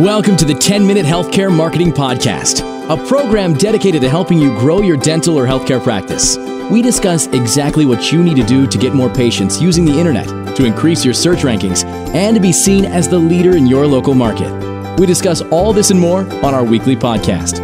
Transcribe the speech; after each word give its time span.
Welcome 0.00 0.36
to 0.36 0.44
the 0.44 0.54
10 0.54 0.86
Minute 0.86 1.04
Healthcare 1.04 1.52
Marketing 1.52 1.90
Podcast, 1.90 2.60
a 2.88 3.08
program 3.08 3.52
dedicated 3.54 4.00
to 4.02 4.08
helping 4.08 4.38
you 4.38 4.56
grow 4.56 4.80
your 4.80 4.96
dental 4.96 5.36
or 5.36 5.44
healthcare 5.44 5.82
practice. 5.82 6.36
We 6.70 6.82
discuss 6.82 7.26
exactly 7.26 7.84
what 7.84 8.12
you 8.12 8.22
need 8.22 8.36
to 8.36 8.44
do 8.44 8.68
to 8.68 8.78
get 8.78 8.94
more 8.94 9.12
patients 9.12 9.60
using 9.60 9.84
the 9.84 9.98
internet, 9.98 10.54
to 10.54 10.64
increase 10.64 11.04
your 11.04 11.14
search 11.14 11.40
rankings, 11.40 11.84
and 12.14 12.36
to 12.36 12.40
be 12.40 12.52
seen 12.52 12.84
as 12.84 13.08
the 13.08 13.18
leader 13.18 13.56
in 13.56 13.66
your 13.66 13.88
local 13.88 14.14
market. 14.14 14.52
We 15.00 15.06
discuss 15.06 15.42
all 15.42 15.72
this 15.72 15.90
and 15.90 15.98
more 15.98 16.20
on 16.44 16.54
our 16.54 16.62
weekly 16.62 16.94
podcast. 16.94 17.58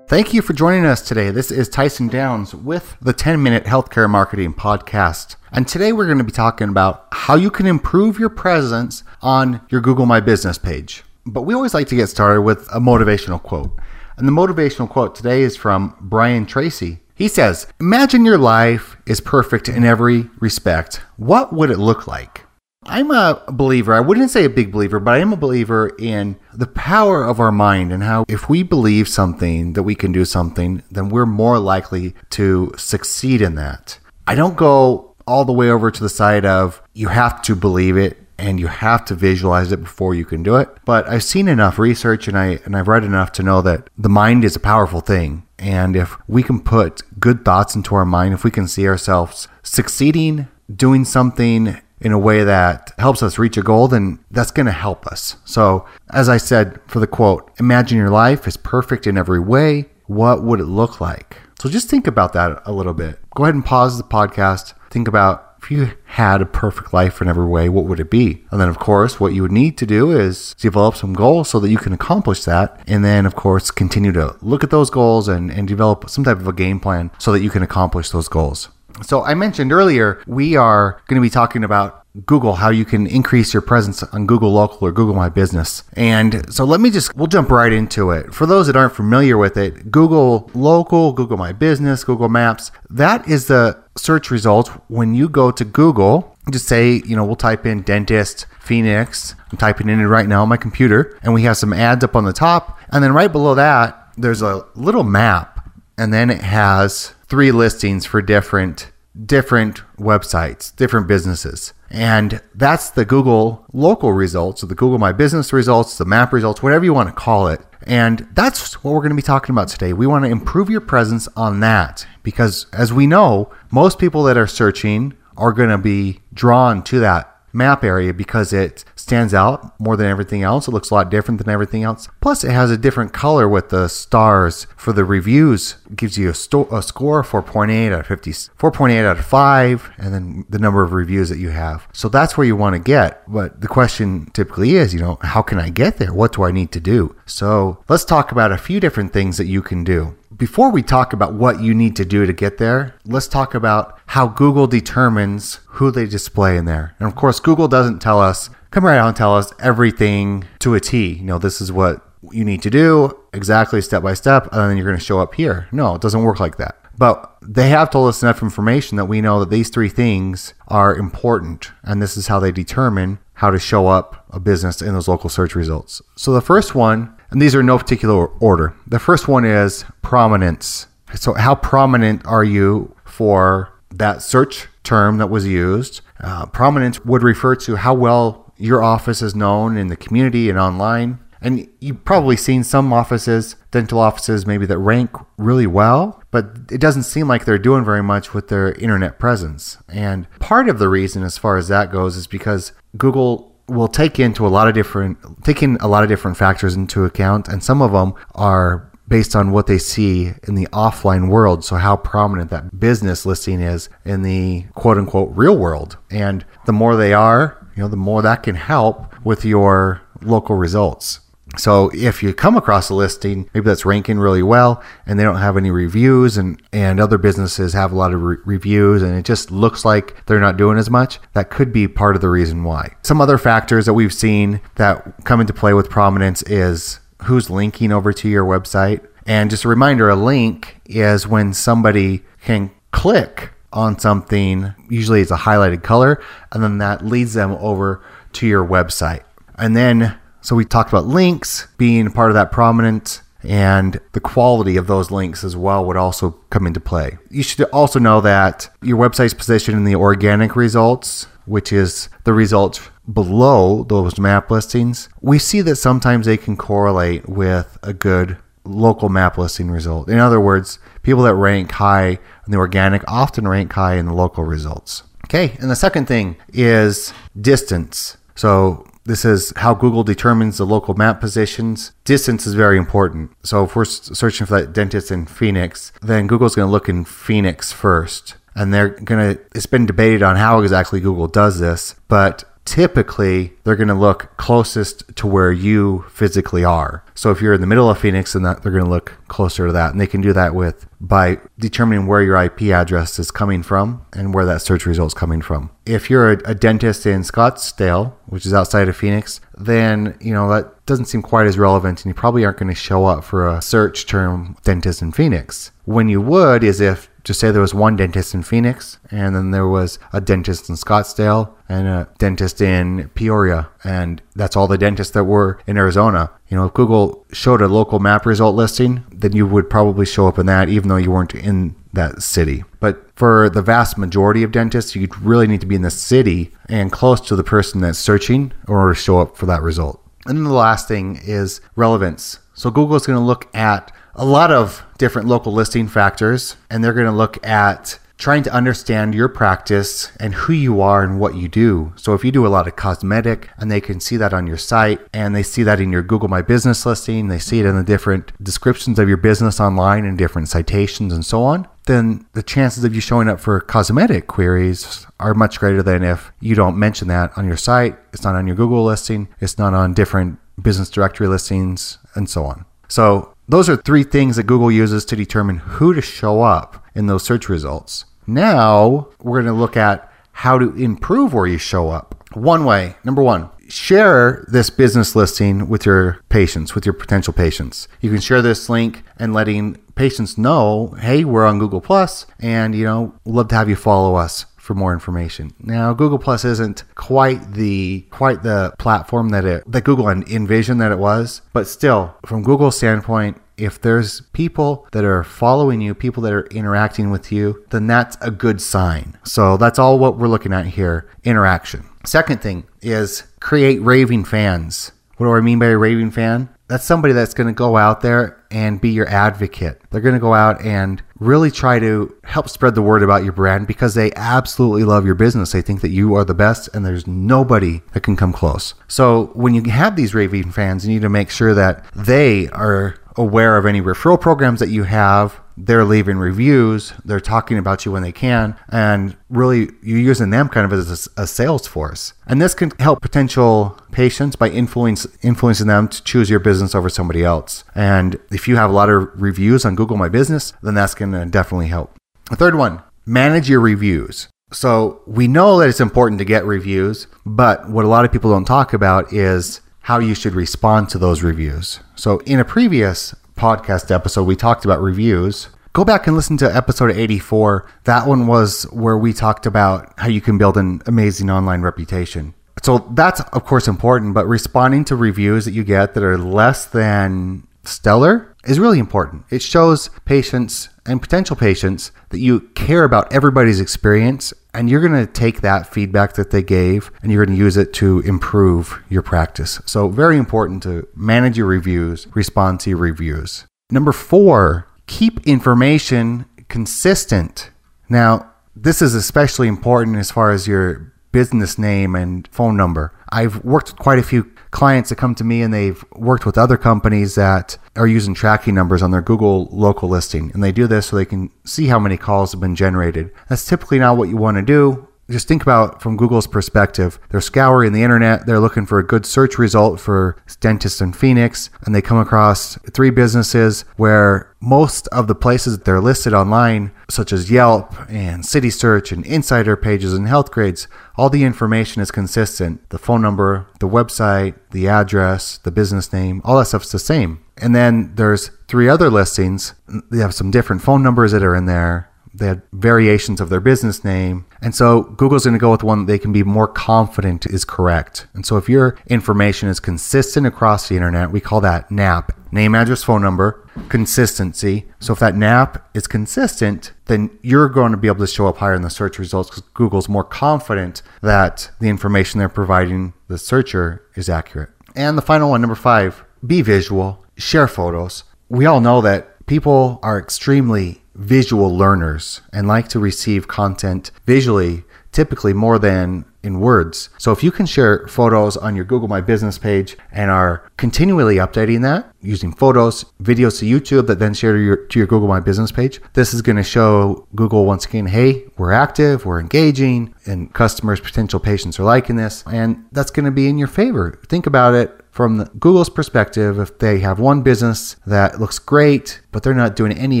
Thank 0.08 0.32
you 0.32 0.40
for 0.40 0.52
joining 0.52 0.86
us 0.86 1.02
today. 1.02 1.32
This 1.32 1.50
is 1.50 1.68
Tyson 1.68 2.06
Downs 2.06 2.54
with 2.54 2.96
the 3.02 3.12
10 3.12 3.42
Minute 3.42 3.64
Healthcare 3.64 4.08
Marketing 4.08 4.54
Podcast. 4.54 5.34
And 5.50 5.66
today 5.66 5.92
we're 5.92 6.06
going 6.06 6.18
to 6.18 6.22
be 6.22 6.30
talking 6.30 6.68
about 6.68 7.08
how 7.10 7.34
you 7.34 7.50
can 7.50 7.66
improve 7.66 8.16
your 8.16 8.28
presence 8.28 9.02
on 9.20 9.62
your 9.68 9.80
Google 9.80 10.06
My 10.06 10.20
Business 10.20 10.58
page. 10.58 11.02
But 11.26 11.42
we 11.42 11.54
always 11.54 11.74
like 11.74 11.88
to 11.88 11.96
get 11.96 12.06
started 12.06 12.42
with 12.42 12.68
a 12.72 12.78
motivational 12.78 13.42
quote. 13.42 13.76
And 14.16 14.28
the 14.28 14.32
motivational 14.32 14.88
quote 14.88 15.16
today 15.16 15.42
is 15.42 15.56
from 15.56 15.96
Brian 16.00 16.46
Tracy. 16.46 17.00
He 17.16 17.26
says, 17.26 17.66
Imagine 17.80 18.24
your 18.24 18.38
life 18.38 18.96
is 19.06 19.20
perfect 19.20 19.68
in 19.68 19.82
every 19.84 20.30
respect. 20.38 21.02
What 21.16 21.52
would 21.52 21.70
it 21.72 21.78
look 21.78 22.06
like? 22.06 22.45
I'm 22.88 23.10
a 23.10 23.42
believer, 23.48 23.94
I 23.94 24.00
wouldn't 24.00 24.30
say 24.30 24.44
a 24.44 24.50
big 24.50 24.72
believer, 24.72 25.00
but 25.00 25.14
I 25.14 25.18
am 25.18 25.32
a 25.32 25.36
believer 25.36 25.94
in 25.98 26.36
the 26.52 26.66
power 26.66 27.24
of 27.24 27.40
our 27.40 27.52
mind 27.52 27.92
and 27.92 28.02
how 28.02 28.24
if 28.28 28.48
we 28.48 28.62
believe 28.62 29.08
something 29.08 29.72
that 29.74 29.82
we 29.82 29.94
can 29.94 30.12
do 30.12 30.24
something, 30.24 30.82
then 30.90 31.08
we're 31.08 31.26
more 31.26 31.58
likely 31.58 32.14
to 32.30 32.72
succeed 32.76 33.42
in 33.42 33.54
that. 33.56 33.98
I 34.26 34.34
don't 34.34 34.56
go 34.56 35.14
all 35.26 35.44
the 35.44 35.52
way 35.52 35.70
over 35.70 35.90
to 35.90 36.02
the 36.02 36.08
side 36.08 36.46
of 36.46 36.80
you 36.94 37.08
have 37.08 37.42
to 37.42 37.56
believe 37.56 37.96
it 37.96 38.18
and 38.38 38.60
you 38.60 38.66
have 38.66 39.04
to 39.06 39.14
visualize 39.14 39.72
it 39.72 39.82
before 39.82 40.14
you 40.14 40.24
can 40.24 40.42
do 40.42 40.56
it. 40.56 40.68
But 40.84 41.08
I've 41.08 41.24
seen 41.24 41.48
enough 41.48 41.78
research 41.78 42.28
and 42.28 42.38
I 42.38 42.60
and 42.64 42.76
I've 42.76 42.88
read 42.88 43.04
enough 43.04 43.32
to 43.32 43.42
know 43.42 43.62
that 43.62 43.88
the 43.96 44.08
mind 44.08 44.44
is 44.44 44.56
a 44.56 44.60
powerful 44.60 45.00
thing. 45.00 45.46
And 45.58 45.96
if 45.96 46.16
we 46.28 46.42
can 46.42 46.60
put 46.60 47.02
good 47.18 47.44
thoughts 47.44 47.74
into 47.74 47.94
our 47.94 48.04
mind, 48.04 48.34
if 48.34 48.44
we 48.44 48.50
can 48.50 48.68
see 48.68 48.86
ourselves 48.86 49.48
succeeding, 49.62 50.48
doing 50.74 51.04
something 51.04 51.80
in 52.00 52.12
a 52.12 52.18
way 52.18 52.44
that 52.44 52.92
helps 52.98 53.22
us 53.22 53.38
reach 53.38 53.56
a 53.56 53.62
goal, 53.62 53.88
then 53.88 54.18
that's 54.30 54.50
going 54.50 54.66
to 54.66 54.72
help 54.72 55.06
us. 55.06 55.36
So, 55.44 55.86
as 56.10 56.28
I 56.28 56.36
said 56.36 56.80
for 56.86 57.00
the 57.00 57.06
quote, 57.06 57.50
imagine 57.58 57.98
your 57.98 58.10
life 58.10 58.46
is 58.46 58.56
perfect 58.56 59.06
in 59.06 59.16
every 59.16 59.40
way. 59.40 59.86
What 60.06 60.42
would 60.42 60.60
it 60.60 60.66
look 60.66 61.00
like? 61.00 61.38
So, 61.58 61.68
just 61.68 61.88
think 61.88 62.06
about 62.06 62.32
that 62.34 62.62
a 62.64 62.72
little 62.72 62.94
bit. 62.94 63.18
Go 63.34 63.44
ahead 63.44 63.54
and 63.54 63.64
pause 63.64 63.96
the 63.96 64.04
podcast 64.04 64.74
think 64.96 65.08
about 65.08 65.42
if 65.62 65.70
you 65.70 65.92
had 66.04 66.40
a 66.40 66.46
perfect 66.46 66.94
life 66.94 67.20
in 67.20 67.28
every 67.28 67.44
way, 67.44 67.68
what 67.68 67.84
would 67.84 68.00
it 68.00 68.10
be? 68.10 68.44
And 68.50 68.60
then, 68.60 68.68
of 68.68 68.78
course, 68.78 69.18
what 69.18 69.34
you 69.34 69.42
would 69.42 69.52
need 69.52 69.76
to 69.78 69.86
do 69.86 70.10
is 70.10 70.54
develop 70.54 70.94
some 70.94 71.12
goals 71.12 71.50
so 71.50 71.60
that 71.60 71.70
you 71.70 71.76
can 71.76 71.92
accomplish 71.92 72.44
that. 72.44 72.80
And 72.86 73.04
then, 73.04 73.26
of 73.26 73.34
course, 73.34 73.70
continue 73.70 74.12
to 74.12 74.36
look 74.40 74.62
at 74.62 74.70
those 74.70 74.90
goals 74.90 75.28
and, 75.28 75.50
and 75.50 75.66
develop 75.66 76.08
some 76.08 76.24
type 76.24 76.38
of 76.38 76.46
a 76.46 76.52
game 76.52 76.78
plan 76.78 77.10
so 77.18 77.32
that 77.32 77.42
you 77.42 77.50
can 77.50 77.62
accomplish 77.62 78.10
those 78.10 78.28
goals. 78.28 78.68
So, 79.02 79.24
I 79.24 79.34
mentioned 79.34 79.72
earlier, 79.72 80.22
we 80.26 80.56
are 80.56 81.02
going 81.06 81.20
to 81.20 81.26
be 81.26 81.30
talking 81.30 81.64
about 81.64 82.06
Google 82.24 82.54
how 82.54 82.70
you 82.70 82.84
can 82.84 83.06
increase 83.06 83.52
your 83.52 83.60
presence 83.60 84.02
on 84.02 84.26
Google 84.26 84.52
Local 84.52 84.86
or 84.88 84.92
Google 84.92 85.14
My 85.14 85.28
Business. 85.28 85.82
And 85.94 86.50
so 86.52 86.64
let 86.64 86.80
me 86.80 86.90
just, 86.90 87.14
we'll 87.14 87.26
jump 87.26 87.50
right 87.50 87.72
into 87.72 88.10
it. 88.10 88.32
For 88.32 88.46
those 88.46 88.68
that 88.68 88.76
aren't 88.76 88.94
familiar 88.94 89.36
with 89.36 89.56
it, 89.58 89.90
Google 89.90 90.50
Local, 90.54 91.12
Google 91.12 91.36
My 91.36 91.52
Business, 91.52 92.04
Google 92.04 92.30
Maps, 92.30 92.70
that 92.88 93.28
is 93.28 93.48
the 93.48 93.82
search 93.96 94.30
results 94.30 94.70
when 94.88 95.14
you 95.14 95.28
go 95.28 95.50
to 95.50 95.64
Google. 95.64 96.36
Just 96.50 96.68
say, 96.68 97.02
you 97.04 97.16
know, 97.16 97.24
we'll 97.24 97.36
type 97.36 97.66
in 97.66 97.82
dentist, 97.82 98.46
Phoenix. 98.60 99.34
I'm 99.50 99.58
typing 99.58 99.88
in 99.88 100.00
it 100.00 100.04
right 100.04 100.28
now 100.28 100.42
on 100.42 100.48
my 100.48 100.56
computer, 100.56 101.18
and 101.22 101.34
we 101.34 101.42
have 101.42 101.56
some 101.56 101.72
ads 101.72 102.04
up 102.04 102.16
on 102.16 102.24
the 102.24 102.32
top. 102.32 102.78
And 102.90 103.02
then 103.02 103.12
right 103.12 103.30
below 103.30 103.54
that, 103.56 104.10
there's 104.16 104.42
a 104.42 104.64
little 104.74 105.02
map, 105.02 105.68
and 105.98 106.14
then 106.14 106.30
it 106.30 106.40
has 106.40 107.15
three 107.28 107.52
listings 107.52 108.06
for 108.06 108.22
different 108.22 108.92
different 109.24 109.82
websites, 109.96 110.74
different 110.76 111.06
businesses. 111.08 111.72
And 111.88 112.42
that's 112.54 112.90
the 112.90 113.04
Google 113.04 113.64
local 113.72 114.12
results, 114.12 114.62
or 114.62 114.66
the 114.66 114.74
Google 114.74 114.98
My 114.98 115.12
Business 115.12 115.52
results, 115.52 115.96
the 115.96 116.04
map 116.04 116.32
results, 116.32 116.62
whatever 116.62 116.84
you 116.84 116.92
want 116.92 117.08
to 117.08 117.14
call 117.14 117.48
it. 117.48 117.60
And 117.84 118.28
that's 118.32 118.82
what 118.82 118.92
we're 118.92 119.00
going 119.00 119.10
to 119.10 119.16
be 119.16 119.22
talking 119.22 119.54
about 119.54 119.68
today. 119.68 119.92
We 119.92 120.06
want 120.06 120.24
to 120.24 120.30
improve 120.30 120.68
your 120.68 120.80
presence 120.80 121.28
on 121.36 121.60
that 121.60 122.06
because, 122.22 122.66
as 122.72 122.92
we 122.92 123.06
know, 123.06 123.50
most 123.70 123.98
people 123.98 124.24
that 124.24 124.36
are 124.36 124.46
searching 124.46 125.14
are 125.36 125.52
going 125.52 125.70
to 125.70 125.78
be 125.78 126.20
drawn 126.34 126.82
to 126.84 126.98
that 127.00 127.35
map 127.56 127.82
area 127.82 128.12
because 128.12 128.52
it 128.52 128.84
stands 128.94 129.34
out 129.34 129.78
more 129.80 129.96
than 129.96 130.06
everything 130.06 130.42
else. 130.42 130.68
It 130.68 130.72
looks 130.72 130.90
a 130.90 130.94
lot 130.94 131.10
different 131.10 131.38
than 131.38 131.52
everything 131.52 131.82
else. 131.82 132.08
Plus, 132.20 132.44
it 132.44 132.52
has 132.52 132.70
a 132.70 132.76
different 132.76 133.12
color 133.12 133.48
with 133.48 133.70
the 133.70 133.88
stars 133.88 134.66
for 134.76 134.92
the 134.92 135.04
reviews. 135.04 135.76
It 135.90 135.96
gives 135.96 136.18
you 136.18 136.28
a, 136.28 136.34
sto- 136.34 136.68
a 136.70 136.82
score 136.82 137.22
4.8 137.22 137.92
out 137.92 138.00
of 138.00 138.06
50, 138.06 138.30
4.8 138.30 139.04
out 139.04 139.18
of 139.18 139.24
5, 139.24 139.90
and 139.98 140.12
then 140.12 140.44
the 140.48 140.58
number 140.58 140.82
of 140.82 140.92
reviews 140.92 141.28
that 141.30 141.38
you 141.38 141.50
have. 141.50 141.88
So 141.92 142.08
that's 142.08 142.36
where 142.36 142.46
you 142.46 142.56
want 142.56 142.74
to 142.74 142.78
get. 142.80 143.22
But 143.30 143.60
the 143.60 143.68
question 143.68 144.30
typically 144.32 144.76
is, 144.76 144.92
you 144.92 145.00
know, 145.00 145.18
how 145.22 145.42
can 145.42 145.58
I 145.58 145.70
get 145.70 145.96
there? 145.96 146.12
What 146.12 146.32
do 146.32 146.44
I 146.44 146.52
need 146.52 146.72
to 146.72 146.80
do? 146.80 147.16
So 147.26 147.82
let's 147.88 148.04
talk 148.04 148.32
about 148.32 148.52
a 148.52 148.58
few 148.58 148.80
different 148.80 149.12
things 149.12 149.38
that 149.38 149.46
you 149.46 149.62
can 149.62 149.84
do 149.84 150.16
before 150.36 150.70
we 150.70 150.82
talk 150.82 151.12
about 151.12 151.34
what 151.34 151.60
you 151.60 151.74
need 151.74 151.96
to 151.96 152.04
do 152.04 152.26
to 152.26 152.32
get 152.32 152.58
there, 152.58 152.94
let's 153.04 153.28
talk 153.28 153.54
about 153.54 153.98
how 154.06 154.26
Google 154.26 154.66
determines 154.66 155.60
who 155.68 155.90
they 155.90 156.06
display 156.06 156.56
in 156.56 156.64
there. 156.64 156.94
And 156.98 157.08
of 157.08 157.14
course, 157.14 157.40
Google 157.40 157.68
doesn't 157.68 158.00
tell 158.00 158.20
us, 158.20 158.50
come 158.70 158.84
right 158.84 158.98
out 158.98 159.08
and 159.08 159.16
tell 159.16 159.34
us 159.34 159.52
everything 159.60 160.44
to 160.60 160.74
a 160.74 160.80
T. 160.80 161.14
You 161.14 161.24
know, 161.24 161.38
this 161.38 161.60
is 161.60 161.72
what 161.72 162.02
you 162.32 162.44
need 162.44 162.62
to 162.62 162.70
do 162.70 163.16
exactly 163.32 163.80
step 163.80 164.02
by 164.02 164.14
step, 164.14 164.48
and 164.52 164.70
then 164.70 164.76
you're 164.76 164.86
going 164.86 164.98
to 164.98 165.04
show 165.04 165.20
up 165.20 165.34
here. 165.34 165.68
No, 165.70 165.94
it 165.94 166.02
doesn't 166.02 166.22
work 166.22 166.40
like 166.40 166.56
that. 166.56 166.76
But 166.98 167.36
they 167.42 167.68
have 167.68 167.90
told 167.90 168.08
us 168.08 168.22
enough 168.22 168.42
information 168.42 168.96
that 168.96 169.04
we 169.04 169.20
know 169.20 169.40
that 169.40 169.50
these 169.50 169.68
three 169.68 169.90
things 169.90 170.54
are 170.68 170.96
important, 170.96 171.70
and 171.82 172.00
this 172.00 172.16
is 172.16 172.28
how 172.28 172.40
they 172.40 172.50
determine 172.50 173.18
how 173.34 173.50
to 173.50 173.58
show 173.58 173.86
up 173.88 174.24
a 174.30 174.40
business 174.40 174.80
in 174.80 174.94
those 174.94 175.08
local 175.08 175.28
search 175.28 175.54
results. 175.54 176.00
So 176.16 176.32
the 176.32 176.40
first 176.40 176.74
one 176.74 177.14
and 177.30 177.40
these 177.40 177.54
are 177.54 177.60
in 177.60 177.66
no 177.66 177.78
particular 177.78 178.26
order. 178.26 178.74
The 178.86 178.98
first 178.98 179.28
one 179.28 179.44
is 179.44 179.84
prominence. 180.02 180.86
So, 181.14 181.34
how 181.34 181.54
prominent 181.54 182.24
are 182.26 182.44
you 182.44 182.94
for 183.04 183.72
that 183.90 184.22
search 184.22 184.68
term 184.82 185.18
that 185.18 185.28
was 185.28 185.46
used? 185.46 186.00
Uh, 186.20 186.46
prominence 186.46 187.04
would 187.04 187.22
refer 187.22 187.54
to 187.56 187.76
how 187.76 187.94
well 187.94 188.52
your 188.56 188.82
office 188.82 189.22
is 189.22 189.34
known 189.34 189.76
in 189.76 189.88
the 189.88 189.96
community 189.96 190.48
and 190.48 190.58
online. 190.58 191.18
And 191.40 191.68
you've 191.80 192.04
probably 192.04 192.36
seen 192.36 192.64
some 192.64 192.92
offices, 192.92 193.56
dental 193.70 193.98
offices, 193.98 194.46
maybe 194.46 194.66
that 194.66 194.78
rank 194.78 195.10
really 195.36 195.66
well, 195.66 196.22
but 196.30 196.56
it 196.72 196.80
doesn't 196.80 197.02
seem 197.04 197.28
like 197.28 197.44
they're 197.44 197.58
doing 197.58 197.84
very 197.84 198.02
much 198.02 198.32
with 198.32 198.48
their 198.48 198.72
internet 198.72 199.18
presence. 199.18 199.76
And 199.88 200.28
part 200.40 200.68
of 200.68 200.78
the 200.78 200.88
reason, 200.88 201.22
as 201.22 201.38
far 201.38 201.56
as 201.56 201.68
that 201.68 201.92
goes, 201.92 202.16
is 202.16 202.26
because 202.26 202.72
Google 202.96 203.55
will 203.68 203.88
take 203.88 204.18
into 204.20 204.46
a 204.46 204.48
lot 204.48 204.68
of 204.68 204.74
different 204.74 205.18
taking 205.44 205.76
a 205.80 205.88
lot 205.88 206.02
of 206.02 206.08
different 206.08 206.36
factors 206.36 206.74
into 206.74 207.04
account 207.04 207.48
and 207.48 207.62
some 207.62 207.82
of 207.82 207.92
them 207.92 208.14
are 208.34 208.90
based 209.08 209.36
on 209.36 209.52
what 209.52 209.66
they 209.68 209.78
see 209.78 210.32
in 210.48 210.56
the 210.56 210.66
offline 210.72 211.28
world. 211.28 211.64
So 211.64 211.76
how 211.76 211.96
prominent 211.96 212.50
that 212.50 212.80
business 212.80 213.24
listing 213.24 213.60
is 213.60 213.88
in 214.04 214.22
the 214.22 214.64
quote 214.74 214.98
unquote 214.98 215.30
real 215.36 215.56
world. 215.56 215.96
And 216.10 216.44
the 216.64 216.72
more 216.72 216.96
they 216.96 217.12
are 217.12 217.66
you 217.76 217.82
know 217.82 217.88
the 217.88 217.96
more 217.96 218.22
that 218.22 218.42
can 218.42 218.56
help 218.56 219.14
with 219.24 219.44
your 219.44 220.00
local 220.22 220.56
results 220.56 221.20
so 221.58 221.90
if 221.94 222.22
you 222.22 222.32
come 222.34 222.56
across 222.56 222.90
a 222.90 222.94
listing, 222.94 223.48
maybe 223.54 223.64
that's 223.64 223.84
ranking 223.84 224.18
really 224.18 224.42
well 224.42 224.82
and 225.06 225.18
they 225.18 225.24
don't 225.24 225.36
have 225.36 225.56
any 225.56 225.70
reviews 225.70 226.36
and, 226.36 226.60
and 226.72 227.00
other 227.00 227.18
businesses 227.18 227.72
have 227.72 227.92
a 227.92 227.96
lot 227.96 228.12
of 228.12 228.22
re- 228.22 228.36
reviews 228.44 229.02
and 229.02 229.16
it 229.16 229.24
just 229.24 229.50
looks 229.50 229.84
like 229.84 230.24
they're 230.26 230.40
not 230.40 230.56
doing 230.56 230.78
as 230.78 230.90
much, 230.90 231.18
that 231.34 231.50
could 231.50 231.72
be 231.72 231.88
part 231.88 232.16
of 232.16 232.22
the 232.22 232.28
reason 232.28 232.64
why. 232.64 232.94
Some 233.02 233.20
other 233.20 233.38
factors 233.38 233.86
that 233.86 233.94
we've 233.94 234.12
seen 234.12 234.60
that 234.76 235.24
come 235.24 235.40
into 235.40 235.52
play 235.52 235.72
with 235.72 235.90
prominence 235.90 236.42
is 236.42 237.00
who's 237.22 237.50
linking 237.50 237.92
over 237.92 238.12
to 238.12 238.28
your 238.28 238.44
website. 238.44 239.06
And 239.26 239.50
just 239.50 239.64
a 239.64 239.68
reminder, 239.68 240.08
a 240.08 240.16
link 240.16 240.80
is 240.86 241.26
when 241.26 241.52
somebody 241.52 242.22
can 242.42 242.70
click 242.92 243.52
on 243.72 243.98
something, 243.98 244.74
usually 244.88 245.20
it's 245.20 245.30
a 245.30 245.36
highlighted 245.36 245.82
color, 245.82 246.22
and 246.52 246.62
then 246.62 246.78
that 246.78 247.04
leads 247.04 247.34
them 247.34 247.52
over 247.52 248.02
to 248.34 248.46
your 248.46 248.64
website. 248.64 249.22
And 249.58 249.76
then 249.76 250.16
so 250.46 250.54
we 250.54 250.64
talked 250.64 250.90
about 250.90 251.06
links 251.06 251.66
being 251.76 252.12
part 252.12 252.30
of 252.30 252.34
that 252.34 252.52
prominent 252.52 253.20
and 253.42 254.00
the 254.12 254.20
quality 254.20 254.76
of 254.76 254.86
those 254.86 255.10
links 255.10 255.42
as 255.42 255.56
well 255.56 255.84
would 255.84 255.96
also 255.96 256.30
come 256.50 256.68
into 256.68 256.78
play. 256.78 257.18
You 257.30 257.42
should 257.42 257.62
also 257.70 257.98
know 257.98 258.20
that 258.20 258.70
your 258.80 258.96
website's 258.96 259.34
positioned 259.34 259.76
in 259.76 259.82
the 259.82 259.96
organic 259.96 260.54
results, 260.54 261.24
which 261.46 261.72
is 261.72 262.08
the 262.22 262.32
results 262.32 262.80
below 263.12 263.82
those 263.82 264.20
map 264.20 264.48
listings. 264.48 265.08
We 265.20 265.40
see 265.40 265.62
that 265.62 265.76
sometimes 265.76 266.26
they 266.26 266.36
can 266.36 266.56
correlate 266.56 267.28
with 267.28 267.76
a 267.82 267.92
good 267.92 268.38
local 268.62 269.08
map 269.08 269.38
listing 269.38 269.68
result. 269.68 270.08
In 270.08 270.20
other 270.20 270.40
words, 270.40 270.78
people 271.02 271.24
that 271.24 271.34
rank 271.34 271.72
high 271.72 272.10
in 272.10 272.52
the 272.52 272.58
organic 272.58 273.02
often 273.08 273.48
rank 273.48 273.72
high 273.72 273.96
in 273.96 274.06
the 274.06 274.14
local 274.14 274.44
results. 274.44 275.02
Okay, 275.24 275.56
and 275.60 275.68
the 275.68 275.74
second 275.74 276.06
thing 276.06 276.36
is 276.52 277.12
distance. 277.40 278.16
So 278.36 278.85
this 279.06 279.24
is 279.24 279.52
how 279.56 279.74
Google 279.74 280.04
determines 280.04 280.58
the 280.58 280.66
local 280.66 280.94
map 280.94 281.20
positions. 281.20 281.92
Distance 282.04 282.46
is 282.46 282.54
very 282.54 282.76
important. 282.76 283.30
So 283.42 283.64
if 283.64 283.74
we're 283.74 283.84
searching 283.84 284.46
for 284.46 284.60
that 284.60 284.72
dentist 284.72 285.10
in 285.10 285.26
Phoenix, 285.26 285.92
then 286.02 286.26
Google's 286.26 286.54
going 286.54 286.66
to 286.68 286.72
look 286.72 286.88
in 286.88 287.04
Phoenix 287.04 287.72
first. 287.72 288.34
And 288.54 288.72
they're 288.72 288.88
going 288.88 289.36
to, 289.36 289.40
it's 289.54 289.66
been 289.66 289.86
debated 289.86 290.22
on 290.22 290.36
how 290.36 290.60
exactly 290.60 291.00
Google 291.00 291.28
does 291.28 291.58
this, 291.60 291.94
but 292.08 292.44
typically 292.66 293.52
they're 293.64 293.76
going 293.76 293.88
to 293.88 293.94
look 293.94 294.36
closest 294.36 295.16
to 295.16 295.26
where 295.26 295.52
you 295.52 296.04
physically 296.10 296.64
are. 296.64 297.02
So 297.14 297.30
if 297.30 297.40
you're 297.40 297.54
in 297.54 297.62
the 297.62 297.66
middle 297.66 297.88
of 297.88 297.98
Phoenix, 297.98 298.34
then 298.34 298.42
that, 298.42 298.62
they're 298.62 298.72
going 298.72 298.84
to 298.84 298.90
look 298.90 299.14
closer 299.28 299.66
to 299.68 299.72
that, 299.72 299.92
and 299.92 300.00
they 300.00 300.06
can 300.06 300.20
do 300.20 300.34
that 300.34 300.54
with 300.54 300.86
by 301.00 301.38
determining 301.58 302.06
where 302.06 302.22
your 302.22 302.36
IP 302.36 302.62
address 302.62 303.18
is 303.18 303.30
coming 303.30 303.62
from 303.62 304.04
and 304.12 304.34
where 304.34 304.44
that 304.44 304.62
search 304.62 304.84
result 304.84 305.08
is 305.08 305.14
coming 305.14 305.40
from. 305.40 305.70
If 305.86 306.10
you're 306.10 306.32
a, 306.32 306.50
a 306.50 306.54
dentist 306.54 307.06
in 307.06 307.22
Scottsdale, 307.22 308.14
which 308.26 308.44
is 308.44 308.52
outside 308.52 308.88
of 308.88 308.96
Phoenix, 308.96 309.40
then 309.56 310.16
you 310.20 310.34
know 310.34 310.48
that 310.50 310.84
doesn't 310.86 311.06
seem 311.06 311.22
quite 311.22 311.46
as 311.46 311.58
relevant, 311.58 312.04
and 312.04 312.10
you 312.10 312.14
probably 312.14 312.44
aren't 312.44 312.58
going 312.58 312.68
to 312.68 312.74
show 312.74 313.06
up 313.06 313.24
for 313.24 313.48
a 313.48 313.62
search 313.62 314.06
term 314.06 314.56
dentist 314.64 315.02
in 315.02 315.12
Phoenix. 315.12 315.70
When 315.84 316.08
you 316.08 316.20
would 316.20 316.64
is 316.64 316.80
if 316.80 317.08
just 317.26 317.40
say 317.40 317.50
there 317.50 317.60
was 317.60 317.74
one 317.74 317.96
dentist 317.96 318.34
in 318.34 318.44
Phoenix, 318.44 318.98
and 319.10 319.34
then 319.34 319.50
there 319.50 319.66
was 319.66 319.98
a 320.12 320.20
dentist 320.20 320.68
in 320.68 320.76
Scottsdale 320.76 321.52
and 321.68 321.88
a 321.88 322.08
dentist 322.18 322.60
in 322.60 323.10
Peoria, 323.16 323.68
and 323.82 324.22
that's 324.36 324.54
all 324.54 324.68
the 324.68 324.78
dentists 324.78 325.12
that 325.14 325.24
were 325.24 325.58
in 325.66 325.76
Arizona. 325.76 326.30
You 326.48 326.56
know, 326.56 326.66
if 326.66 326.74
Google 326.74 327.26
showed 327.32 327.60
a 327.60 327.66
local 327.66 327.98
map 327.98 328.26
result 328.26 328.54
listing, 328.54 329.04
then 329.10 329.32
you 329.32 329.44
would 329.44 329.68
probably 329.68 330.06
show 330.06 330.28
up 330.28 330.38
in 330.38 330.46
that, 330.46 330.68
even 330.68 330.88
though 330.88 330.96
you 330.96 331.10
weren't 331.10 331.34
in 331.34 331.74
that 331.92 332.22
city. 332.22 332.62
But 332.78 333.10
for 333.16 333.50
the 333.50 333.60
vast 333.60 333.98
majority 333.98 334.44
of 334.44 334.52
dentists, 334.52 334.94
you 334.94 335.08
really 335.20 335.48
need 335.48 335.62
to 335.62 335.66
be 335.66 335.74
in 335.74 335.82
the 335.82 335.90
city 335.90 336.54
and 336.68 336.92
close 336.92 337.20
to 337.22 337.34
the 337.34 337.42
person 337.42 337.80
that's 337.80 337.98
searching 337.98 338.52
to 338.68 338.94
show 338.94 339.18
up 339.18 339.36
for 339.36 339.46
that 339.46 339.62
result. 339.62 340.00
And 340.26 340.38
then 340.38 340.44
the 340.44 340.52
last 340.52 340.86
thing 340.86 341.18
is 341.24 341.60
relevance. 341.74 342.38
So 342.54 342.70
Google 342.70 342.96
is 342.96 343.06
going 343.06 343.18
to 343.18 343.24
look 343.24 343.52
at 343.52 343.92
a 344.16 344.24
lot 344.24 344.50
of 344.50 344.82
different 344.98 345.28
local 345.28 345.52
listing 345.52 345.88
factors, 345.88 346.56
and 346.70 346.82
they're 346.82 346.94
going 346.94 347.06
to 347.06 347.12
look 347.12 347.44
at 347.46 347.98
trying 348.18 348.42
to 348.42 348.52
understand 348.52 349.14
your 349.14 349.28
practice 349.28 350.10
and 350.18 350.34
who 350.34 350.52
you 350.54 350.80
are 350.80 351.02
and 351.02 351.20
what 351.20 351.34
you 351.34 351.48
do. 351.48 351.92
So 351.96 352.14
if 352.14 352.24
you 352.24 352.32
do 352.32 352.46
a 352.46 352.48
lot 352.48 352.66
of 352.66 352.74
cosmetic 352.74 353.50
and 353.58 353.70
they 353.70 353.80
can 353.80 354.00
see 354.00 354.16
that 354.16 354.32
on 354.32 354.46
your 354.46 354.56
site 354.56 355.00
and 355.12 355.36
they 355.36 355.42
see 355.42 355.62
that 355.64 355.80
in 355.80 355.92
your 355.92 356.02
Google 356.02 356.28
My 356.28 356.40
Business 356.40 356.86
listing, 356.86 357.28
they 357.28 357.38
see 357.38 357.60
it 357.60 357.66
in 357.66 357.76
the 357.76 357.84
different 357.84 358.32
descriptions 358.42 358.98
of 358.98 359.06
your 359.06 359.18
business 359.18 359.60
online 359.60 360.06
and 360.06 360.16
different 360.16 360.48
citations 360.48 361.12
and 361.12 361.26
so 361.26 361.42
on, 361.42 361.68
then 361.84 362.26
the 362.32 362.42
chances 362.42 362.84
of 362.84 362.94
you 362.94 363.02
showing 363.02 363.28
up 363.28 363.38
for 363.38 363.60
cosmetic 363.60 364.26
queries 364.26 365.06
are 365.20 365.34
much 365.34 365.60
greater 365.60 365.82
than 365.82 366.02
if 366.02 366.32
you 366.40 366.54
don't 366.54 366.78
mention 366.78 367.08
that 367.08 367.36
on 367.36 367.46
your 367.46 367.56
site, 367.58 367.98
it's 368.14 368.24
not 368.24 368.34
on 368.34 368.46
your 368.46 368.56
Google 368.56 368.82
listing, 368.82 369.28
it's 369.40 369.58
not 369.58 369.74
on 369.74 369.92
different 369.92 370.38
business 370.60 370.88
directory 370.88 371.28
listings 371.28 371.98
and 372.14 372.30
so 372.30 372.44
on. 372.44 372.64
So 372.88 373.34
those 373.48 373.68
are 373.68 373.76
three 373.76 374.02
things 374.02 374.36
that 374.36 374.44
Google 374.44 374.70
uses 374.70 375.04
to 375.06 375.16
determine 375.16 375.58
who 375.58 375.94
to 375.94 376.02
show 376.02 376.42
up 376.42 376.84
in 376.94 377.06
those 377.06 377.22
search 377.22 377.48
results. 377.48 378.04
Now 378.26 379.08
we're 379.20 379.42
going 379.42 379.54
to 379.54 379.60
look 379.60 379.76
at 379.76 380.12
how 380.32 380.58
to 380.58 380.74
improve 380.76 381.32
where 381.32 381.46
you 381.46 381.58
show 381.58 381.90
up. 381.90 382.14
One 382.34 382.64
way, 382.64 382.96
number 383.04 383.22
one, 383.22 383.48
share 383.68 384.44
this 384.48 384.68
business 384.68 385.16
listing 385.16 385.68
with 385.68 385.86
your 385.86 386.20
patients, 386.28 386.74
with 386.74 386.84
your 386.84 386.92
potential 386.92 387.32
patients. 387.32 387.88
You 388.00 388.10
can 388.10 388.20
share 388.20 388.42
this 388.42 388.68
link 388.68 389.02
and 389.18 389.32
letting 389.32 389.76
patients 389.94 390.36
know, 390.36 390.94
hey, 391.00 391.24
we're 391.24 391.46
on 391.46 391.58
Google 391.58 391.80
Plus, 391.80 392.26
and 392.38 392.74
you 392.74 392.84
know, 392.84 393.14
love 393.24 393.48
to 393.48 393.54
have 393.54 393.68
you 393.68 393.76
follow 393.76 394.16
us 394.16 394.44
for 394.66 394.74
more 394.74 394.92
information. 394.92 395.52
Now, 395.60 395.94
Google 395.94 396.18
Plus 396.18 396.44
isn't 396.44 396.82
quite 396.96 397.52
the 397.52 398.04
quite 398.10 398.42
the 398.42 398.74
platform 398.78 399.28
that 399.28 399.44
it 399.44 399.62
that 399.70 399.84
Google 399.84 400.08
envisioned 400.08 400.80
that 400.80 400.90
it 400.92 400.98
was, 400.98 401.42
but 401.52 401.68
still, 401.68 402.14
from 402.26 402.42
Google's 402.42 402.76
standpoint, 402.76 403.40
if 403.56 403.80
there's 403.80 404.20
people 404.32 404.86
that 404.92 405.04
are 405.04 405.22
following 405.22 405.80
you, 405.80 405.94
people 405.94 406.22
that 406.24 406.32
are 406.32 406.46
interacting 406.46 407.10
with 407.10 407.30
you, 407.30 407.64
then 407.70 407.86
that's 407.86 408.16
a 408.20 408.30
good 408.30 408.60
sign. 408.60 409.16
So 409.24 409.56
that's 409.56 409.78
all 409.78 409.98
what 409.98 410.18
we're 410.18 410.28
looking 410.28 410.52
at 410.52 410.66
here 410.66 411.08
interaction. 411.24 411.88
Second 412.04 412.42
thing 412.42 412.66
is 412.82 413.22
create 413.40 413.80
raving 413.80 414.24
fans. 414.24 414.92
What 415.16 415.26
do 415.26 415.32
I 415.32 415.40
mean 415.40 415.58
by 415.58 415.66
a 415.66 415.78
raving 415.78 416.10
fan? 416.10 416.48
That's 416.68 416.84
somebody 416.84 417.14
that's 417.14 417.34
going 417.34 417.46
to 417.46 417.52
go 417.52 417.76
out 417.76 418.00
there 418.00 418.42
and 418.50 418.80
be 418.80 418.90
your 418.90 419.08
advocate. 419.08 419.80
They're 419.90 420.00
going 420.00 420.14
to 420.14 420.20
go 420.20 420.34
out 420.34 420.64
and 420.64 421.02
really 421.18 421.50
try 421.50 421.78
to 421.78 422.14
help 422.24 422.48
spread 422.48 422.74
the 422.74 422.82
word 422.82 423.02
about 423.02 423.22
your 423.22 423.32
brand 423.32 423.66
because 423.66 423.94
they 423.94 424.12
absolutely 424.14 424.84
love 424.84 425.06
your 425.06 425.14
business. 425.14 425.52
They 425.52 425.62
think 425.62 425.80
that 425.80 425.90
you 425.90 426.14
are 426.14 426.24
the 426.24 426.34
best 426.34 426.68
and 426.74 426.84
there's 426.84 427.06
nobody 427.06 427.82
that 427.92 428.02
can 428.02 428.16
come 428.16 428.32
close. 428.32 428.74
So 428.88 429.26
when 429.34 429.54
you 429.54 429.62
have 429.70 429.96
these 429.96 430.14
raving 430.14 430.50
fans, 430.52 430.86
you 430.86 430.92
need 430.92 431.02
to 431.02 431.08
make 431.08 431.30
sure 431.30 431.54
that 431.54 431.84
they 431.94 432.48
are 432.48 432.96
aware 433.16 433.56
of 433.56 433.66
any 433.66 433.80
referral 433.80 434.20
programs 434.20 434.60
that 434.60 434.68
you 434.68 434.84
have. 434.84 435.40
They're 435.56 435.84
leaving 435.84 436.18
reviews. 436.18 436.92
They're 437.04 437.20
talking 437.20 437.58
about 437.58 437.84
you 437.84 437.92
when 437.92 438.02
they 438.02 438.12
can, 438.12 438.56
and 438.68 439.16
really 439.30 439.70
you're 439.82 439.98
using 439.98 440.30
them 440.30 440.48
kind 440.48 440.70
of 440.70 440.78
as 440.78 441.08
a, 441.16 441.22
a 441.22 441.26
sales 441.26 441.66
force. 441.66 442.12
And 442.26 442.40
this 442.40 442.54
can 442.54 442.72
help 442.78 443.00
potential 443.00 443.78
patients 443.90 444.36
by 444.36 444.50
influence, 444.50 445.06
influencing 445.22 445.66
them 445.66 445.88
to 445.88 446.02
choose 446.04 446.28
your 446.28 446.40
business 446.40 446.74
over 446.74 446.88
somebody 446.88 447.24
else. 447.24 447.64
And 447.74 448.18
if 448.30 448.46
you 448.46 448.56
have 448.56 448.70
a 448.70 448.74
lot 448.74 448.90
of 448.90 449.10
reviews 449.20 449.64
on 449.64 449.74
Google 449.76 449.96
My 449.96 450.08
Business, 450.08 450.52
then 450.62 450.74
that's 450.74 450.94
going 450.94 451.12
to 451.12 451.24
definitely 451.26 451.68
help. 451.68 451.94
The 452.30 452.36
third 452.36 452.54
one, 452.56 452.82
manage 453.06 453.48
your 453.48 453.60
reviews. 453.60 454.28
So 454.52 455.02
we 455.06 455.26
know 455.26 455.58
that 455.58 455.68
it's 455.68 455.80
important 455.80 456.18
to 456.18 456.24
get 456.24 456.44
reviews, 456.44 457.06
but 457.24 457.68
what 457.68 457.84
a 457.84 457.88
lot 457.88 458.04
of 458.04 458.12
people 458.12 458.30
don't 458.30 458.44
talk 458.44 458.72
about 458.72 459.12
is 459.12 459.60
how 459.86 459.98
you 460.00 460.14
should 460.14 460.34
respond 460.34 460.88
to 460.88 460.98
those 460.98 461.22
reviews. 461.22 461.80
So, 461.94 462.18
in 462.26 462.40
a 462.40 462.44
previous 462.44 463.14
podcast 463.36 463.94
episode, 463.94 464.24
we 464.24 464.34
talked 464.34 464.64
about 464.64 464.80
reviews. 464.80 465.48
Go 465.72 465.84
back 465.84 466.06
and 466.06 466.16
listen 466.16 466.36
to 466.38 466.56
episode 466.56 466.90
84. 466.90 467.66
That 467.84 468.06
one 468.06 468.26
was 468.26 468.64
where 468.72 468.96
we 468.96 469.12
talked 469.12 469.46
about 469.46 469.92
how 469.98 470.08
you 470.08 470.20
can 470.20 470.38
build 470.38 470.56
an 470.56 470.80
amazing 470.86 471.30
online 471.30 471.60
reputation. 471.60 472.34
So, 472.62 472.78
that's 472.92 473.20
of 473.20 473.44
course 473.44 473.68
important, 473.68 474.14
but 474.14 474.26
responding 474.26 474.84
to 474.86 474.96
reviews 474.96 475.44
that 475.44 475.52
you 475.52 475.62
get 475.62 475.92
that 475.94 476.02
are 476.02 476.16
less 476.16 476.64
than 476.64 477.46
stellar 477.64 478.34
is 478.44 478.58
really 478.58 478.78
important. 478.78 479.24
It 479.30 479.42
shows 479.42 479.90
patients 480.04 480.70
and 480.86 481.02
potential 481.02 481.36
patients 481.36 481.92
that 482.10 482.20
you 482.20 482.40
care 482.54 482.84
about 482.84 483.12
everybody's 483.12 483.60
experience 483.60 484.32
and 484.56 484.70
you're 484.70 484.80
going 484.80 485.06
to 485.06 485.12
take 485.12 485.42
that 485.42 485.72
feedback 485.72 486.14
that 486.14 486.30
they 486.30 486.42
gave 486.42 486.90
and 487.02 487.12
you're 487.12 487.24
going 487.24 487.36
to 487.36 487.42
use 487.42 487.56
it 487.56 487.72
to 487.74 488.00
improve 488.00 488.82
your 488.88 489.02
practice. 489.02 489.60
So, 489.66 489.88
very 489.88 490.16
important 490.16 490.62
to 490.64 490.88
manage 490.94 491.36
your 491.36 491.46
reviews, 491.46 492.06
respond 492.14 492.60
to 492.60 492.70
your 492.70 492.78
reviews. 492.78 493.46
Number 493.70 493.92
four, 493.92 494.66
keep 494.86 495.24
information 495.26 496.24
consistent. 496.48 497.50
Now, 497.88 498.32
this 498.54 498.80
is 498.80 498.94
especially 498.94 499.48
important 499.48 499.96
as 499.96 500.10
far 500.10 500.30
as 500.30 500.48
your 500.48 500.92
business 501.12 501.58
name 501.58 501.94
and 501.94 502.26
phone 502.28 502.56
number. 502.56 502.92
I've 503.10 503.44
worked 503.44 503.72
with 503.72 503.78
quite 503.78 503.98
a 503.98 504.02
few 504.02 504.30
clients 504.50 504.90
that 504.90 504.96
come 504.96 505.14
to 505.16 505.24
me 505.24 505.42
and 505.42 505.52
they've 505.52 505.84
worked 505.92 506.26
with 506.26 506.38
other 506.38 506.56
companies 506.56 507.14
that 507.14 507.58
are 507.76 507.86
using 507.86 508.14
tracking 508.14 508.54
numbers 508.54 508.82
on 508.82 508.90
their 508.90 509.02
Google 509.02 509.48
local 509.50 509.88
listing. 509.88 510.30
And 510.32 510.42
they 510.42 510.52
do 510.52 510.66
this 510.66 510.86
so 510.86 510.96
they 510.96 511.04
can 511.04 511.30
see 511.44 511.66
how 511.66 511.78
many 511.78 511.96
calls 511.96 512.32
have 512.32 512.40
been 512.40 512.56
generated. 512.56 513.10
That's 513.28 513.46
typically 513.46 513.78
not 513.78 513.96
what 513.96 514.08
you 514.08 514.16
want 514.16 514.36
to 514.36 514.42
do 514.42 514.88
just 515.10 515.28
think 515.28 515.42
about 515.42 515.80
from 515.80 515.96
Google's 515.96 516.26
perspective. 516.26 516.98
They're 517.10 517.20
scouring 517.20 517.72
the 517.72 517.82
internet. 517.82 518.26
They're 518.26 518.40
looking 518.40 518.66
for 518.66 518.78
a 518.78 518.86
good 518.86 519.06
search 519.06 519.38
result 519.38 519.78
for 519.78 520.16
dentists 520.40 520.80
in 520.80 520.92
Phoenix, 520.92 521.48
and 521.64 521.74
they 521.74 521.82
come 521.82 521.98
across 521.98 522.56
three 522.72 522.90
businesses 522.90 523.64
where 523.76 524.34
most 524.40 524.88
of 524.88 525.06
the 525.06 525.14
places 525.14 525.56
that 525.56 525.64
they're 525.64 525.80
listed 525.80 526.12
online, 526.12 526.72
such 526.90 527.12
as 527.12 527.30
Yelp 527.30 527.74
and 527.88 528.26
City 528.26 528.50
Search 528.50 528.90
and 528.90 529.06
Insider 529.06 529.56
pages 529.56 529.92
and 529.92 530.08
Health 530.08 530.30
Grades, 530.30 530.66
all 530.96 531.08
the 531.08 531.24
information 531.24 531.82
is 531.82 531.90
consistent. 531.90 532.68
The 532.70 532.78
phone 532.78 533.02
number, 533.02 533.46
the 533.60 533.68
website, 533.68 534.34
the 534.50 534.68
address, 534.68 535.38
the 535.38 535.50
business 535.52 535.92
name, 535.92 536.20
all 536.24 536.38
that 536.38 536.46
stuff's 536.46 536.72
the 536.72 536.78
same. 536.78 537.22
And 537.40 537.54
then 537.54 537.94
there's 537.94 538.30
three 538.48 538.68
other 538.68 538.90
listings. 538.90 539.54
They 539.90 539.98
have 539.98 540.14
some 540.14 540.30
different 540.30 540.62
phone 540.62 540.82
numbers 540.82 541.12
that 541.12 541.22
are 541.22 541.36
in 541.36 541.46
there 541.46 541.90
they 542.18 542.26
had 542.26 542.42
variations 542.52 543.20
of 543.20 543.28
their 543.28 543.40
business 543.40 543.84
name. 543.84 544.26
And 544.42 544.54
so 544.54 544.82
Google's 544.82 545.24
going 545.24 545.34
to 545.34 545.40
go 545.40 545.50
with 545.50 545.62
one 545.62 545.86
they 545.86 545.98
can 545.98 546.12
be 546.12 546.22
more 546.22 546.48
confident 546.48 547.26
is 547.26 547.44
correct. 547.44 548.06
And 548.14 548.24
so 548.24 548.36
if 548.36 548.48
your 548.48 548.78
information 548.86 549.48
is 549.48 549.60
consistent 549.60 550.26
across 550.26 550.68
the 550.68 550.76
internet, 550.76 551.10
we 551.10 551.20
call 551.20 551.40
that 551.42 551.70
NAP 551.70 552.12
name, 552.32 552.54
address, 552.54 552.82
phone 552.82 553.02
number, 553.02 553.46
consistency. 553.68 554.66
So 554.80 554.92
if 554.92 554.98
that 554.98 555.16
NAP 555.16 555.68
is 555.74 555.86
consistent, 555.86 556.72
then 556.86 557.16
you're 557.22 557.48
going 557.48 557.72
to 557.72 557.78
be 557.78 557.88
able 557.88 558.00
to 558.00 558.06
show 558.06 558.26
up 558.26 558.38
higher 558.38 558.54
in 558.54 558.62
the 558.62 558.70
search 558.70 558.98
results 558.98 559.30
because 559.30 559.42
Google's 559.54 559.88
more 559.88 560.04
confident 560.04 560.82
that 561.02 561.50
the 561.60 561.68
information 561.68 562.18
they're 562.18 562.28
providing 562.28 562.94
the 563.08 563.18
searcher 563.18 563.82
is 563.94 564.08
accurate. 564.08 564.50
And 564.74 564.98
the 564.98 565.02
final 565.02 565.30
one, 565.30 565.40
number 565.40 565.54
five, 565.54 566.04
be 566.26 566.42
visual, 566.42 567.04
share 567.16 567.48
photos. 567.48 568.04
We 568.28 568.44
all 568.46 568.60
know 568.60 568.80
that 568.82 569.26
people 569.26 569.78
are 569.82 569.98
extremely 569.98 570.82
visual 570.96 571.56
learners 571.56 572.22
and 572.32 572.48
like 572.48 572.68
to 572.68 572.78
receive 572.78 573.28
content 573.28 573.90
visually 574.06 574.64
typically 574.92 575.34
more 575.34 575.58
than 575.58 576.06
in 576.22 576.40
words. 576.40 576.88
So 576.96 577.12
if 577.12 577.22
you 577.22 577.30
can 577.30 577.44
share 577.44 577.86
photos 577.86 578.36
on 578.36 578.56
your 578.56 578.64
Google 578.64 578.88
My 578.88 579.02
Business 579.02 579.36
page 579.36 579.76
and 579.92 580.10
are 580.10 580.50
continually 580.56 581.16
updating 581.16 581.60
that 581.62 581.92
using 582.00 582.32
photos, 582.32 582.84
videos 583.02 583.38
to 583.40 583.44
YouTube 583.44 583.86
that 583.88 583.98
then 583.98 584.14
share 584.14 584.32
to 584.32 584.42
your, 584.42 584.56
to 584.56 584.78
your 584.78 584.88
Google 584.88 585.06
My 585.06 585.20
Business 585.20 585.52
page, 585.52 585.82
this 585.92 586.14
is 586.14 586.22
going 586.22 586.36
to 586.36 586.42
show 586.42 587.06
Google 587.14 587.44
once 587.44 587.66
again, 587.66 587.86
hey, 587.86 588.24
we're 588.38 588.52
active, 588.52 589.04
we're 589.04 589.20
engaging, 589.20 589.94
and 590.06 590.32
customers, 590.32 590.80
potential 590.80 591.20
patients 591.20 591.60
are 591.60 591.64
liking 591.64 591.96
this, 591.96 592.24
and 592.32 592.64
that's 592.72 592.90
going 592.90 593.04
to 593.04 593.10
be 593.10 593.28
in 593.28 593.36
your 593.36 593.48
favor. 593.48 594.00
Think 594.08 594.26
about 594.26 594.54
it 594.54 594.80
from 594.96 595.24
Google's 595.38 595.68
perspective, 595.68 596.38
if 596.38 596.58
they 596.58 596.78
have 596.78 596.98
one 596.98 597.20
business 597.20 597.76
that 597.86 598.18
looks 598.18 598.38
great, 598.38 599.02
but 599.12 599.22
they're 599.22 599.34
not 599.34 599.54
doing 599.54 599.76
any 599.76 600.00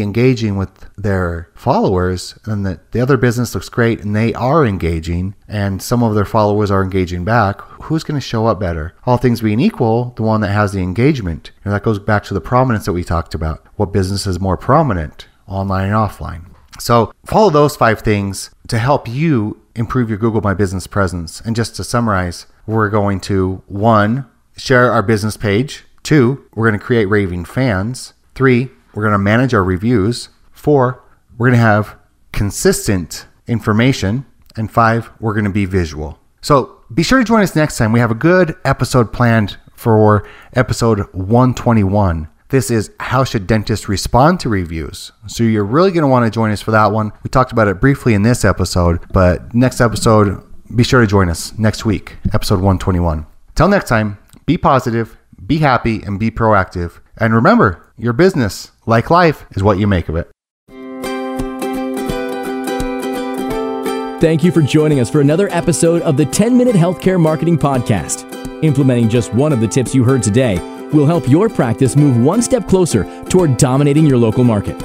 engaging 0.00 0.56
with 0.56 0.88
their 0.96 1.50
followers, 1.54 2.38
and 2.46 2.64
the, 2.64 2.80
the 2.92 3.00
other 3.00 3.18
business 3.18 3.54
looks 3.54 3.68
great 3.68 4.02
and 4.02 4.16
they 4.16 4.32
are 4.32 4.64
engaging, 4.64 5.34
and 5.46 5.82
some 5.82 6.02
of 6.02 6.14
their 6.14 6.24
followers 6.24 6.70
are 6.70 6.82
engaging 6.82 7.26
back, 7.26 7.60
who's 7.82 8.04
going 8.04 8.18
to 8.18 8.26
show 8.26 8.46
up 8.46 8.58
better? 8.58 8.94
All 9.04 9.18
things 9.18 9.42
being 9.42 9.60
equal, 9.60 10.14
the 10.16 10.22
one 10.22 10.40
that 10.40 10.48
has 10.48 10.72
the 10.72 10.80
engagement. 10.80 11.50
And 11.62 11.74
that 11.74 11.82
goes 11.82 11.98
back 11.98 12.24
to 12.24 12.34
the 12.34 12.40
prominence 12.40 12.86
that 12.86 12.94
we 12.94 13.04
talked 13.04 13.34
about. 13.34 13.66
What 13.76 13.92
business 13.92 14.26
is 14.26 14.40
more 14.40 14.56
prominent, 14.56 15.28
online 15.46 15.88
and 15.88 15.94
offline? 15.94 16.46
So 16.80 17.12
follow 17.26 17.50
those 17.50 17.76
five 17.76 18.00
things 18.00 18.50
to 18.68 18.78
help 18.78 19.06
you 19.06 19.60
improve 19.74 20.08
your 20.08 20.18
Google 20.18 20.40
My 20.40 20.54
Business 20.54 20.86
presence. 20.86 21.42
And 21.42 21.54
just 21.54 21.76
to 21.76 21.84
summarize, 21.84 22.46
we're 22.66 22.88
going 22.88 23.20
to 23.20 23.62
one, 23.66 24.26
share 24.56 24.90
our 24.90 25.02
business 25.02 25.36
page. 25.36 25.84
Two, 26.02 26.44
we're 26.54 26.68
going 26.68 26.78
to 26.78 26.84
create 26.84 27.06
raving 27.06 27.44
fans. 27.44 28.14
Three, 28.34 28.70
we're 28.94 29.02
going 29.02 29.12
to 29.12 29.18
manage 29.18 29.54
our 29.54 29.64
reviews. 29.64 30.28
Four, 30.52 31.02
we're 31.36 31.48
going 31.48 31.58
to 31.58 31.64
have 31.64 31.96
consistent 32.32 33.26
information. 33.46 34.26
And 34.56 34.70
five, 34.70 35.10
we're 35.20 35.34
going 35.34 35.44
to 35.44 35.50
be 35.50 35.66
visual. 35.66 36.18
So 36.40 36.80
be 36.92 37.02
sure 37.02 37.18
to 37.18 37.24
join 37.24 37.42
us 37.42 37.56
next 37.56 37.76
time. 37.76 37.92
We 37.92 38.00
have 38.00 38.10
a 38.10 38.14
good 38.14 38.54
episode 38.64 39.12
planned 39.12 39.56
for 39.74 40.26
episode 40.54 41.00
121. 41.12 42.28
This 42.48 42.70
is 42.70 42.90
how 43.00 43.24
should 43.24 43.46
dentists 43.46 43.88
respond 43.88 44.38
to 44.40 44.48
reviews. 44.48 45.12
So 45.26 45.42
you're 45.42 45.64
really 45.64 45.90
going 45.90 46.02
to 46.02 46.08
want 46.08 46.24
to 46.24 46.30
join 46.30 46.52
us 46.52 46.62
for 46.62 46.70
that 46.70 46.92
one. 46.92 47.12
We 47.24 47.28
talked 47.28 47.52
about 47.52 47.68
it 47.68 47.80
briefly 47.80 48.14
in 48.14 48.22
this 48.22 48.44
episode, 48.44 49.00
but 49.12 49.52
next 49.54 49.80
episode, 49.80 50.42
be 50.74 50.84
sure 50.84 51.00
to 51.00 51.06
join 51.06 51.28
us 51.28 51.56
next 51.58 51.84
week, 51.84 52.16
episode 52.32 52.56
121. 52.56 53.26
Till 53.56 53.68
next 53.68 53.88
time, 53.88 54.18
be 54.46 54.56
positive, 54.56 55.16
be 55.44 55.58
happy, 55.58 56.02
and 56.02 56.18
be 56.18 56.30
proactive. 56.30 57.00
And 57.18 57.34
remember, 57.34 57.92
your 57.98 58.12
business, 58.12 58.70
like 58.86 59.10
life, 59.10 59.44
is 59.52 59.62
what 59.62 59.78
you 59.78 59.86
make 59.86 60.08
of 60.08 60.16
it. 60.16 60.30
Thank 64.20 64.42
you 64.42 64.50
for 64.50 64.62
joining 64.62 65.00
us 65.00 65.10
for 65.10 65.20
another 65.20 65.48
episode 65.50 66.00
of 66.02 66.16
the 66.16 66.24
10 66.24 66.56
Minute 66.56 66.74
Healthcare 66.74 67.20
Marketing 67.20 67.58
Podcast. 67.58 68.32
Implementing 68.62 69.10
just 69.10 69.34
one 69.34 69.52
of 69.52 69.60
the 69.60 69.68
tips 69.68 69.94
you 69.94 70.04
heard 70.04 70.22
today 70.22 70.58
will 70.92 71.04
help 71.04 71.28
your 71.28 71.48
practice 71.48 71.96
move 71.96 72.16
one 72.16 72.40
step 72.40 72.66
closer 72.66 73.04
toward 73.24 73.58
dominating 73.58 74.06
your 74.06 74.16
local 74.16 74.44
market. 74.44 74.76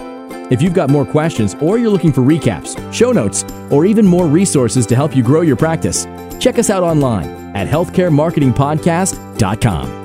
If 0.52 0.62
you've 0.62 0.74
got 0.74 0.90
more 0.90 1.06
questions 1.06 1.56
or 1.62 1.78
you're 1.78 1.90
looking 1.90 2.12
for 2.12 2.22
recaps, 2.22 2.76
show 2.94 3.14
notes, 3.14 3.46
or 3.70 3.86
even 3.86 4.06
more 4.06 4.28
resources 4.28 4.86
to 4.88 4.96
help 4.96 5.16
you 5.16 5.24
grow 5.24 5.42
your 5.42 5.56
practice, 5.56 6.06
check 6.40 6.60
us 6.60 6.70
out 6.70 6.84
online 6.84 7.30
at 7.56 7.68
healthcaremarketingpodcast.com. 7.68 9.31
Inc.com. 9.42 10.01